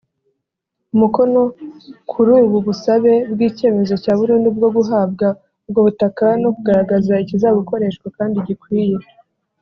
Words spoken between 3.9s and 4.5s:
cya burundu